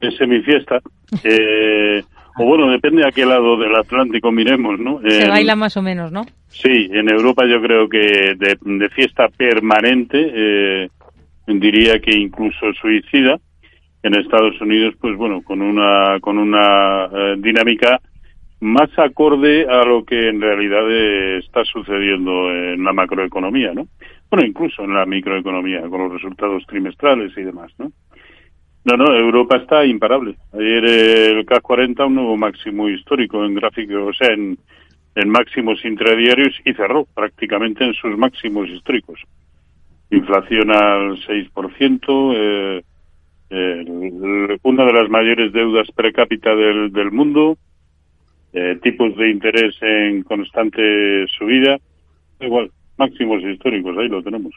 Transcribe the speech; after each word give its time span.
es 0.00 0.16
semifiesta. 0.16 0.80
Eh, 1.24 2.02
o 2.38 2.44
bueno, 2.44 2.70
depende 2.70 3.06
a 3.06 3.10
qué 3.10 3.26
lado 3.26 3.56
del 3.58 3.74
Atlántico 3.74 4.30
miremos, 4.30 4.78
¿no? 4.78 5.00
Se 5.06 5.28
baila 5.28 5.56
más 5.56 5.76
o 5.76 5.82
menos, 5.82 6.10
¿no? 6.12 6.24
Sí, 6.48 6.88
en 6.90 7.10
Europa 7.10 7.44
yo 7.46 7.60
creo 7.60 7.88
que 7.88 8.34
de, 8.36 8.88
fiesta 8.90 9.28
permanente, 9.28 10.30
eh, 10.34 10.88
diría 11.46 11.98
que 11.98 12.16
incluso 12.16 12.72
suicida. 12.80 13.38
En 14.02 14.14
Estados 14.14 14.58
Unidos, 14.62 14.94
pues 14.98 15.14
bueno, 15.16 15.42
con 15.42 15.60
una 15.60 16.18
con 16.20 16.38
una 16.38 17.04
eh, 17.04 17.34
dinámica 17.36 18.00
más 18.60 18.90
acorde 18.98 19.66
a 19.68 19.84
lo 19.84 20.04
que 20.04 20.28
en 20.28 20.40
realidad 20.40 20.90
está 21.38 21.64
sucediendo 21.64 22.50
en 22.50 22.82
la 22.82 22.94
macroeconomía, 22.94 23.74
¿no? 23.74 23.88
Bueno, 24.30 24.46
incluso 24.46 24.84
en 24.84 24.94
la 24.94 25.04
microeconomía, 25.04 25.80
con 25.88 26.04
los 26.04 26.12
resultados 26.12 26.64
trimestrales 26.66 27.36
y 27.36 27.42
demás, 27.42 27.72
¿no? 27.78 27.90
No, 28.84 28.96
no, 28.96 29.14
Europa 29.14 29.58
está 29.58 29.84
imparable. 29.84 30.36
Ayer 30.52 30.84
el 30.84 31.44
CAC 31.44 31.62
40 31.62 32.06
un 32.06 32.14
nuevo 32.14 32.36
máximo 32.36 32.88
histórico 32.88 33.44
en 33.44 33.54
gráfico, 33.54 34.06
o 34.06 34.12
sea, 34.12 34.32
en, 34.32 34.58
en 35.14 35.28
máximos 35.28 35.84
intradiarios 35.84 36.54
y 36.64 36.72
cerró 36.72 37.06
prácticamente 37.14 37.84
en 37.84 37.94
sus 37.94 38.16
máximos 38.16 38.68
históricos. 38.68 39.20
Inflación 40.10 40.70
al 40.70 41.18
6%, 41.26 42.34
eh, 42.36 42.82
eh, 43.50 44.58
una 44.62 44.84
de 44.86 44.92
las 44.92 45.10
mayores 45.10 45.52
deudas 45.52 45.90
per 45.92 46.12
cápita 46.12 46.54
del, 46.54 46.90
del 46.90 47.10
mundo, 47.12 47.58
eh, 48.52 48.78
tipos 48.82 49.14
de 49.16 49.30
interés 49.30 49.76
en 49.82 50.22
constante 50.22 51.26
subida, 51.38 51.78
igual, 52.40 52.70
máximos 52.96 53.42
históricos, 53.42 53.96
ahí 53.98 54.08
lo 54.08 54.22
tenemos. 54.22 54.54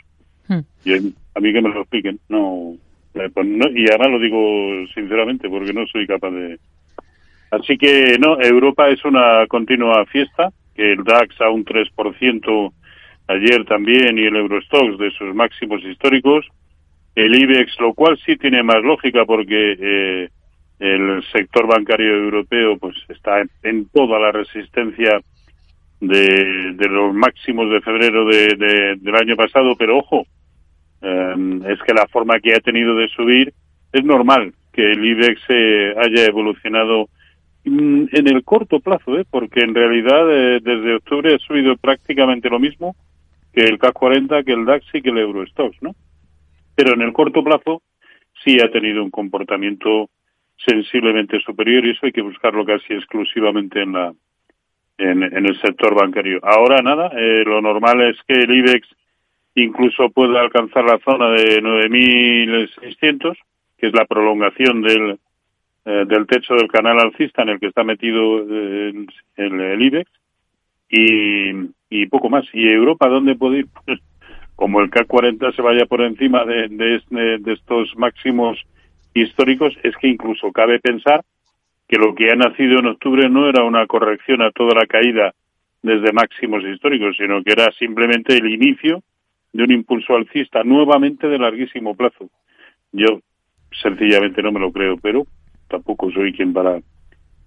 Hmm. 0.47 0.61
Y 0.85 0.93
a 0.93 1.39
mí 1.39 1.53
que 1.53 1.61
me 1.61 1.69
lo 1.69 1.81
expliquen, 1.81 2.19
no, 2.29 2.75
eh, 3.15 3.29
pues 3.33 3.47
y 3.75 3.91
ahora 3.91 4.09
lo 4.09 4.19
digo 4.19 4.87
sinceramente 4.93 5.49
porque 5.49 5.73
no 5.73 5.85
soy 5.87 6.07
capaz 6.07 6.31
de... 6.31 6.57
Así 7.51 7.77
que 7.77 8.17
no, 8.19 8.41
Europa 8.41 8.89
es 8.89 9.05
una 9.05 9.45
continua 9.47 10.05
fiesta, 10.07 10.49
que 10.75 10.93
el 10.93 11.03
DAX 11.03 11.39
a 11.41 11.49
un 11.49 11.63
3% 11.63 12.73
ayer 13.27 13.65
también 13.65 14.17
y 14.17 14.23
el 14.23 14.35
Eurostox 14.35 14.97
de 14.97 15.11
sus 15.11 15.35
máximos 15.35 15.83
históricos, 15.83 16.45
el 17.15 17.35
IBEX, 17.35 17.79
lo 17.79 17.93
cual 17.93 18.17
sí 18.25 18.37
tiene 18.37 18.63
más 18.63 18.81
lógica 18.83 19.23
porque 19.25 19.77
eh, 19.79 20.29
el 20.79 21.23
sector 21.31 21.67
bancario 21.67 22.15
europeo 22.15 22.77
pues 22.77 22.95
está 23.07 23.43
en, 23.61 23.87
toda 23.89 24.19
la 24.19 24.31
resistencia 24.31 25.21
de, 26.01 26.75
los 26.89 27.13
máximos 27.13 27.69
de 27.69 27.81
febrero 27.81 28.25
de, 28.25 28.97
del 28.99 29.15
año 29.15 29.35
pasado, 29.35 29.75
pero 29.77 29.99
ojo, 29.99 30.25
es 31.73 31.81
que 31.81 31.93
la 31.93 32.07
forma 32.07 32.39
que 32.39 32.53
ha 32.55 32.59
tenido 32.59 32.95
de 32.95 33.07
subir 33.09 33.53
es 33.91 34.03
normal 34.03 34.53
que 34.71 34.91
el 34.91 35.05
IBEX 35.05 35.41
haya 35.97 36.25
evolucionado 36.25 37.09
mm, 37.63 38.05
en 38.11 38.27
el 38.27 38.43
corto 38.43 38.79
plazo, 38.79 39.17
¿eh? 39.17 39.25
porque 39.29 39.61
en 39.61 39.75
realidad 39.75 40.29
eh, 40.31 40.59
desde 40.61 40.95
octubre 40.95 41.35
ha 41.35 41.39
subido 41.39 41.77
prácticamente 41.77 42.49
lo 42.49 42.59
mismo 42.59 42.95
que 43.53 43.61
el 43.65 43.77
CAC 43.77 43.93
40, 43.93 44.43
que 44.43 44.53
el 44.53 44.65
DAX 44.65 44.85
y 44.93 45.01
que 45.01 45.09
el 45.09 45.19
Eurostox, 45.19 45.77
¿no? 45.81 45.91
Pero 46.75 46.93
en 46.93 47.01
el 47.03 47.13
corto 47.13 47.43
plazo 47.43 47.83
sí 48.43 48.57
ha 48.59 48.71
tenido 48.71 49.03
un 49.03 49.11
comportamiento 49.11 50.09
sensiblemente 50.57 51.39
superior 51.41 51.85
y 51.85 51.91
eso 51.91 52.07
hay 52.07 52.11
que 52.11 52.21
buscarlo 52.23 52.65
casi 52.65 52.93
exclusivamente 52.93 53.83
en 53.83 53.93
la 53.93 54.13
en, 54.97 55.23
el 55.23 55.59
sector 55.59 55.95
bancario. 55.95 56.39
Ahora 56.43 56.81
nada, 56.81 57.11
eh, 57.17 57.43
lo 57.45 57.61
normal 57.61 58.01
es 58.01 58.17
que 58.27 58.33
el 58.33 58.55
IBEX 58.55 58.87
incluso 59.55 60.09
puede 60.09 60.37
alcanzar 60.37 60.85
la 60.85 60.99
zona 60.99 61.29
de 61.31 61.61
9.600, 61.61 63.37
que 63.77 63.87
es 63.87 63.93
la 63.93 64.05
prolongación 64.05 64.81
del, 64.81 65.19
eh, 65.85 66.05
del 66.07 66.25
techo 66.27 66.55
del 66.55 66.67
canal 66.67 66.99
alcista 66.99 67.43
en 67.43 67.49
el 67.49 67.59
que 67.59 67.67
está 67.67 67.83
metido 67.83 68.39
eh, 68.39 69.05
el, 69.37 69.81
IBEX, 69.81 70.09
y, 70.89 71.51
y, 71.89 72.05
poco 72.07 72.29
más. 72.29 72.45
¿Y 72.53 72.67
Europa 72.67 73.07
dónde 73.07 73.35
puede 73.35 73.59
ir? 73.59 73.67
Pues, 73.85 73.99
como 74.55 74.81
el 74.81 74.91
K40 74.91 75.55
se 75.55 75.61
vaya 75.61 75.85
por 75.87 76.01
encima 76.01 76.45
de, 76.45 76.67
de, 76.69 77.37
de 77.39 77.53
estos 77.53 77.95
máximos 77.97 78.59
históricos, 79.13 79.73
es 79.83 79.95
que 79.97 80.07
incluso 80.07 80.51
cabe 80.51 80.79
pensar 80.79 81.23
que 81.87 81.97
lo 81.97 82.15
que 82.15 82.29
ha 82.31 82.35
nacido 82.35 82.79
en 82.79 82.87
octubre 82.87 83.29
no 83.29 83.49
era 83.49 83.63
una 83.63 83.85
corrección 83.87 84.41
a 84.41 84.51
toda 84.51 84.75
la 84.75 84.85
caída 84.85 85.33
desde 85.81 86.13
máximos 86.13 86.63
históricos, 86.63 87.15
sino 87.17 87.43
que 87.43 87.51
era 87.51 87.71
simplemente 87.77 88.37
el 88.37 88.51
inicio 88.51 89.03
de 89.53 89.63
un 89.63 89.71
impulso 89.71 90.15
alcista 90.15 90.63
nuevamente 90.63 91.27
de 91.27 91.37
larguísimo 91.37 91.95
plazo. 91.95 92.29
Yo 92.91 93.19
sencillamente 93.81 94.41
no 94.41 94.51
me 94.51 94.59
lo 94.59 94.71
creo, 94.71 94.97
pero 94.97 95.25
tampoco 95.69 96.11
soy 96.11 96.33
quien 96.33 96.53
para 96.53 96.79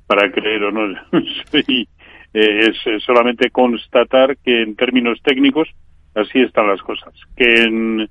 para 0.06 0.30
creer 0.30 0.62
o 0.64 0.70
no. 0.70 0.94
soy, 1.50 1.88
eh, 2.32 2.70
es 2.70 3.02
solamente 3.04 3.50
constatar 3.50 4.36
que 4.38 4.62
en 4.62 4.76
términos 4.76 5.20
técnicos 5.22 5.68
así 6.14 6.40
están 6.40 6.68
las 6.68 6.80
cosas. 6.80 7.12
Que 7.36 7.64
en, 7.64 8.08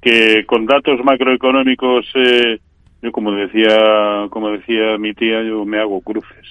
que 0.00 0.44
con 0.46 0.66
datos 0.66 1.02
macroeconómicos 1.04 2.06
eh, 2.14 2.60
yo 3.02 3.12
como 3.12 3.32
decía 3.32 4.28
como 4.30 4.50
decía 4.50 4.96
mi 4.98 5.14
tía 5.14 5.42
yo 5.42 5.64
me 5.64 5.80
hago 5.80 6.00
cruces. 6.00 6.46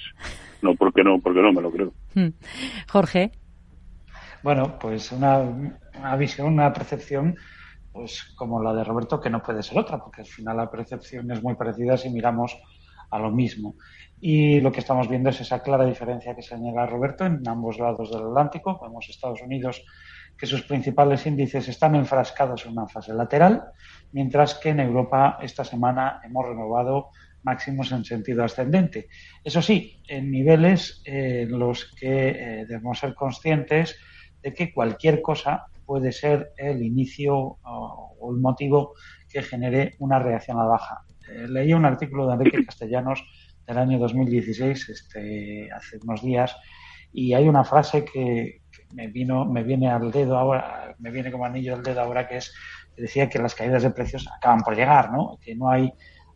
No, 0.60 0.74
porque 0.74 1.02
no, 1.02 1.18
porque 1.18 1.40
no 1.40 1.52
me 1.52 1.62
lo 1.62 1.72
creo. 1.72 1.92
Hmm. 2.14 2.28
Jorge. 2.88 3.32
Bueno, 4.42 4.78
pues 4.80 5.10
una 5.12 5.42
una 6.02 6.16
visión, 6.16 6.48
una 6.48 6.72
percepción, 6.72 7.36
pues 7.92 8.24
como 8.36 8.62
la 8.62 8.74
de 8.74 8.84
Roberto, 8.84 9.20
que 9.20 9.30
no 9.30 9.42
puede 9.42 9.62
ser 9.62 9.78
otra, 9.78 9.98
porque 9.98 10.22
al 10.22 10.26
final 10.26 10.56
la 10.56 10.70
percepción 10.70 11.30
es 11.30 11.42
muy 11.42 11.54
parecida 11.54 11.96
si 11.96 12.10
miramos 12.10 12.56
a 13.10 13.18
lo 13.18 13.30
mismo. 13.30 13.76
Y 14.20 14.60
lo 14.60 14.72
que 14.72 14.80
estamos 14.80 15.08
viendo 15.08 15.30
es 15.30 15.40
esa 15.40 15.62
clara 15.62 15.84
diferencia 15.84 16.34
que 16.34 16.42
señala 16.42 16.86
Roberto 16.86 17.26
en 17.26 17.46
ambos 17.46 17.78
lados 17.78 18.10
del 18.10 18.22
Atlántico. 18.22 18.80
Vemos 18.82 19.08
Estados 19.08 19.42
Unidos 19.42 19.84
que 20.36 20.46
sus 20.46 20.62
principales 20.62 21.26
índices 21.26 21.68
están 21.68 21.94
enfrascados 21.94 22.64
en 22.64 22.72
una 22.72 22.88
fase 22.88 23.12
lateral, 23.12 23.62
mientras 24.12 24.54
que 24.54 24.70
en 24.70 24.80
Europa 24.80 25.38
esta 25.42 25.64
semana 25.64 26.20
hemos 26.24 26.46
renovado 26.46 27.10
máximos 27.42 27.92
en 27.92 28.04
sentido 28.04 28.42
ascendente. 28.44 29.08
Eso 29.44 29.60
sí, 29.60 30.00
en 30.08 30.30
niveles 30.30 31.02
en 31.04 31.58
los 31.58 31.94
que 31.94 32.28
eh, 32.28 32.66
debemos 32.66 32.98
ser 32.98 33.14
conscientes 33.14 33.96
de 34.42 34.54
que 34.54 34.72
cualquier 34.72 35.20
cosa 35.20 35.66
puede 35.92 36.10
ser 36.10 36.54
el 36.56 36.82
inicio 36.82 37.36
o 37.36 38.34
el 38.34 38.40
motivo 38.40 38.94
que 39.28 39.42
genere 39.42 39.94
una 39.98 40.18
reacción 40.18 40.56
a 40.58 40.62
la 40.62 40.70
baja. 40.70 41.04
Eh, 41.28 41.46
leí 41.46 41.74
un 41.74 41.84
artículo 41.84 42.26
de 42.26 42.32
Enrique 42.32 42.64
Castellanos 42.64 43.22
del 43.66 43.76
año 43.76 43.98
2016, 43.98 44.88
este, 44.88 45.68
hace 45.70 45.98
unos 46.02 46.22
días, 46.22 46.56
y 47.12 47.34
hay 47.34 47.46
una 47.46 47.62
frase 47.62 48.06
que, 48.06 48.62
me 48.94 49.08
vino, 49.08 49.44
me 49.44 49.62
viene 49.64 49.90
al 49.90 50.10
dedo 50.10 50.38
ahora, 50.38 50.96
me 50.98 51.10
viene 51.10 51.30
como 51.30 51.44
anillo 51.44 51.74
al 51.74 51.82
dedo 51.82 52.00
ahora, 52.00 52.26
que 52.26 52.38
es 52.38 52.54
que 52.96 53.02
decía 53.02 53.28
que 53.28 53.38
las 53.38 53.54
caídas 53.54 53.82
de 53.82 53.90
precios 53.90 54.26
acaban 54.34 54.60
por 54.60 54.74
llegar, 54.74 55.12
¿no? 55.12 55.38
Que 55.42 55.54
no 55.54 55.68
hay 55.68 55.92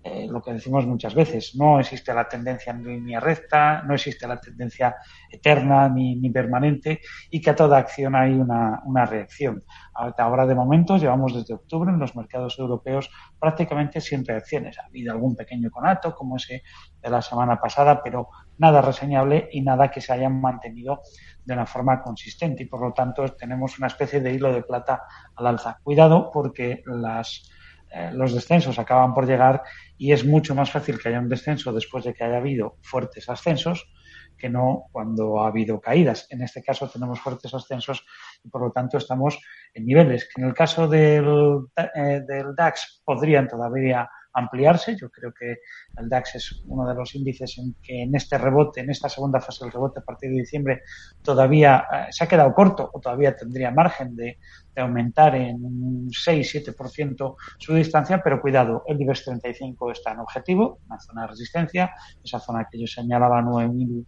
eh, 0.07 0.29
lo 0.31 0.41
que 0.41 0.53
decimos 0.53 0.87
muchas 0.87 1.15
veces, 1.15 1.57
no 1.57 1.81
existe 1.81 2.15
la 2.15 2.29
tendencia 2.29 2.71
en 2.71 2.85
línea 2.85 3.19
recta, 3.19 3.83
no 3.83 3.95
existe 3.95 4.29
la 4.29 4.41
tendencia 4.41 4.95
eterna 5.29 5.89
ni, 5.89 6.15
ni 6.15 6.31
permanente 6.31 7.01
y 7.29 7.41
que 7.41 7.51
a 7.51 7.57
toda 7.57 7.79
acción 7.79 8.15
hay 8.15 8.33
una, 8.35 8.83
una 8.85 9.05
reacción. 9.05 9.65
Ahora, 9.95 10.47
de 10.47 10.55
momento, 10.55 10.97
llevamos 10.97 11.35
desde 11.35 11.55
octubre 11.55 11.91
en 11.91 11.99
los 11.99 12.15
mercados 12.15 12.57
europeos 12.59 13.11
prácticamente 13.39 14.01
sin 14.01 14.25
reacciones. 14.25 14.79
Ha 14.79 14.87
habido 14.87 15.13
algún 15.13 15.35
pequeño 15.35 15.71
conato, 15.71 16.15
como 16.15 16.37
ese 16.37 16.63
de 17.03 17.11
la 17.11 17.23
semana 17.23 17.59
pasada, 17.61 18.01
pero 18.03 18.29
nada 18.59 18.83
reseñable 18.83 19.49
y 19.51 19.63
nada 19.63 19.91
que 19.91 20.01
se 20.01 20.13
haya 20.13 20.29
mantenido 20.29 21.01
de 21.45 21.55
una 21.55 21.67
forma 21.67 22.01
consistente. 22.01 22.63
Y 22.63 22.67
por 22.67 22.81
lo 22.81 22.93
tanto, 22.93 23.25
tenemos 23.35 23.79
una 23.79 23.89
especie 23.89 24.21
de 24.21 24.33
hilo 24.33 24.53
de 24.53 24.63
plata 24.63 25.03
al 25.35 25.47
alza. 25.47 25.81
Cuidado 25.83 26.31
porque 26.33 26.83
las 26.87 27.51
eh, 27.91 28.11
los 28.13 28.35
descensos 28.35 28.79
acaban 28.79 29.15
por 29.15 29.27
llegar 29.27 29.63
y 29.97 30.13
es 30.13 30.25
mucho 30.25 30.55
más 30.55 30.71
fácil 30.71 30.99
que 30.99 31.09
haya 31.09 31.21
un 31.21 31.29
descenso 31.29 31.73
después 31.73 32.05
de 32.05 32.15
que 32.15 32.25
haya 32.25 32.39
habido 32.39 32.77
fuertes 32.83 33.29
ascensos 33.29 33.89
que 34.37 34.51
no 34.51 34.85
cuando 34.93 35.41
ha 35.41 35.49
habido 35.49 35.81
caídas. 35.81 36.27
En 36.31 36.43
este 36.43 36.63
caso 36.63 36.89
tenemos 36.89 37.21
fuertes 37.21 37.55
ascensos 37.55 38.05
y 38.45 38.49
por 38.49 38.63
lo 38.63 38.71
tanto 38.71 38.99
estamos 38.99 39.39
en 39.73 39.87
niveles 39.87 40.25
que 40.25 40.43
en 40.43 40.49
el 40.49 40.55
caso 40.55 40.89
del, 40.89 41.67
eh, 41.77 42.23
del 42.27 42.55
DAX 42.55 43.03
podrían 43.05 43.49
todavía 43.49 44.09
ampliarse. 44.37 44.97
Yo 44.97 45.11
creo 45.11 45.33
que 45.33 45.57
el 45.97 46.09
DAX 46.09 46.35
es 46.35 46.63
uno 46.67 46.87
de 46.87 46.95
los 46.95 47.15
índices 47.15 47.57
en 47.59 47.75
que 47.83 48.03
en 48.03 48.15
este 48.15 48.37
rebote, 48.39 48.81
en 48.81 48.91
esta 48.91 49.09
segunda 49.09 49.41
fase 49.41 49.65
del 49.65 49.73
rebote 49.73 50.01
a 50.01 50.05
partir 50.05 50.31
de 50.31 50.41
diciembre, 50.41 50.83
todavía 51.23 51.87
eh, 51.91 52.07
se 52.11 52.25
ha 52.25 52.29
quedado 52.29 52.53
corto 52.53 52.91
o 52.93 53.01
todavía 53.01 53.35
tendría 53.35 53.71
margen 53.71 54.15
de, 54.15 54.39
de 54.77 54.83
aumentar 54.83 55.35
en 55.35 55.65
un 55.65 56.11
6-7% 56.11 57.37
su 57.59 57.75
distancia, 57.75 58.21
pero 58.23 58.43
cuidado, 58.43 58.85
el 58.87 59.01
IBEX 59.01 59.25
35 59.25 59.91
está 59.91 60.13
en 60.13 60.21
objetivo, 60.21 60.81
una 60.87 61.01
zona 61.01 61.23
de 61.23 61.29
resistencia, 61.29 61.95
esa 62.23 62.39
zona 62.39 62.69
que 62.71 62.79
yo 62.79 62.87
señalaba 62.87 63.41
9.300, 63.41 64.05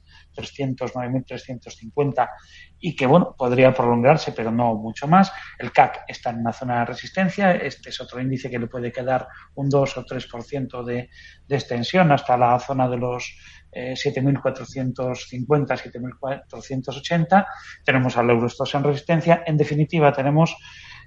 9.350 0.92 2.28
y 2.80 2.94
que, 2.94 3.06
bueno, 3.06 3.34
podría 3.36 3.72
prolongarse, 3.72 4.32
pero 4.32 4.50
no 4.50 4.74
mucho 4.74 5.08
más. 5.08 5.32
El 5.58 5.72
CAC 5.72 6.04
está 6.06 6.30
en 6.30 6.40
una 6.40 6.52
zona 6.52 6.80
de 6.80 6.84
resistencia, 6.84 7.52
este 7.52 7.88
es 7.88 8.00
otro 8.02 8.20
índice 8.20 8.50
que 8.50 8.58
le 8.58 8.66
puede 8.66 8.92
quedar 8.92 9.26
un 9.54 9.70
2 9.70 9.96
o 9.96 10.04
3% 10.04 10.84
de, 10.84 11.08
de 11.46 11.56
extensión 11.56 12.12
hasta 12.12 12.36
la 12.36 12.58
zona 12.58 12.88
de 12.90 12.98
los 12.98 13.34
7.450, 13.72 15.74
eh, 15.74 15.82
7.480. 16.52 17.46
Tenemos 17.84 18.16
al 18.16 18.30
Eurostox 18.30 18.74
en 18.74 18.84
resistencia. 18.84 19.42
En 19.46 19.56
definitiva, 19.56 20.12
tenemos 20.12 20.56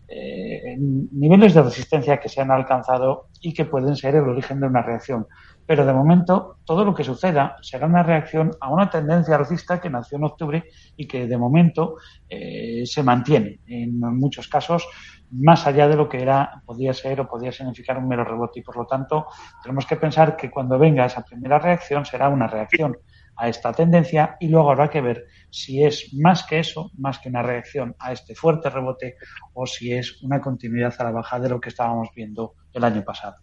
eh, 0.07 0.75
niveles 0.77 1.53
de 1.53 1.61
resistencia 1.61 2.19
que 2.19 2.27
se 2.27 2.41
han 2.41 2.51
alcanzado 2.51 3.29
y 3.39 3.53
que 3.53 3.65
pueden 3.65 3.95
ser 3.95 4.15
el 4.15 4.27
origen 4.27 4.59
de 4.59 4.67
una 4.67 4.81
reacción. 4.81 5.27
Pero 5.71 5.85
de 5.85 5.93
momento, 5.93 6.57
todo 6.65 6.83
lo 6.83 6.93
que 6.93 7.05
suceda 7.05 7.55
será 7.61 7.87
una 7.87 8.03
reacción 8.03 8.51
a 8.59 8.69
una 8.69 8.89
tendencia 8.89 9.37
alcista 9.37 9.79
que 9.79 9.89
nació 9.89 10.17
en 10.17 10.25
octubre 10.25 10.65
y 10.97 11.07
que 11.07 11.27
de 11.27 11.37
momento 11.37 11.95
eh, 12.27 12.83
se 12.85 13.01
mantiene. 13.03 13.61
En 13.67 13.97
muchos 13.97 14.49
casos, 14.49 14.85
más 15.31 15.65
allá 15.65 15.87
de 15.87 15.95
lo 15.95 16.09
que 16.09 16.21
era, 16.21 16.61
podía 16.65 16.93
ser 16.93 17.21
o 17.21 17.29
podía 17.29 17.53
significar 17.53 17.97
un 17.97 18.09
mero 18.09 18.25
rebote. 18.25 18.59
Y 18.59 18.63
por 18.63 18.75
lo 18.75 18.85
tanto, 18.85 19.27
tenemos 19.63 19.85
que 19.85 19.95
pensar 19.95 20.35
que 20.35 20.51
cuando 20.51 20.77
venga 20.77 21.05
esa 21.05 21.23
primera 21.23 21.57
reacción 21.57 22.03
será 22.03 22.27
una 22.27 22.47
reacción 22.47 22.97
a 23.37 23.47
esta 23.47 23.71
tendencia 23.71 24.35
y 24.41 24.49
luego 24.49 24.71
habrá 24.71 24.89
que 24.89 24.99
ver 24.99 25.27
si 25.49 25.85
es 25.85 26.13
más 26.15 26.43
que 26.43 26.59
eso, 26.59 26.91
más 26.97 27.19
que 27.19 27.29
una 27.29 27.43
reacción 27.43 27.95
a 27.97 28.11
este 28.11 28.35
fuerte 28.35 28.69
rebote 28.69 29.15
o 29.53 29.65
si 29.65 29.93
es 29.93 30.21
una 30.21 30.41
continuidad 30.41 30.93
a 30.99 31.05
la 31.05 31.11
baja 31.11 31.39
de 31.39 31.47
lo 31.47 31.61
que 31.61 31.69
estábamos 31.69 32.09
viendo 32.13 32.55
el 32.73 32.83
año 32.83 33.05
pasado. 33.05 33.37